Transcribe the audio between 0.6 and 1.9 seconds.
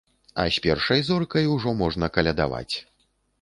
першай зоркай ужо